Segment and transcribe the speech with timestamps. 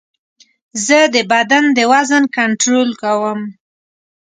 [0.85, 3.39] زه د بدن د وزن کنټرول کوم.